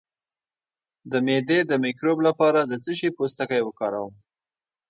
د 1.11 1.13
معدې 1.25 1.59
د 1.67 1.71
مکروب 1.83 2.17
لپاره 2.27 2.59
د 2.71 2.73
څه 2.83 2.91
شي 2.99 3.09
پوستکی 3.17 3.61
وکاروم؟ 3.63 4.13